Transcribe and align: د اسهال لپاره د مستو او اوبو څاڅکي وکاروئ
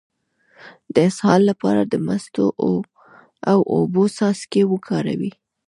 د 0.93 0.95
اسهال 1.09 1.41
لپاره 1.49 1.81
د 1.85 1.93
مستو 2.07 2.47
او 3.51 3.57
اوبو 3.75 4.03
څاڅکي 4.15 4.63
وکاروئ 4.67 5.31